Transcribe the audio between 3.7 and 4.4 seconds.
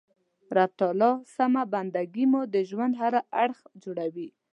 جوړوي.